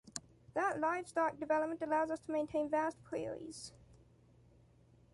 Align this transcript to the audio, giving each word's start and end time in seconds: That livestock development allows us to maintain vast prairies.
That 0.55 0.79
livestock 0.79 1.39
development 1.39 1.83
allows 1.83 2.09
us 2.09 2.21
to 2.21 2.31
maintain 2.31 2.71
vast 2.71 3.03
prairies. 3.03 3.71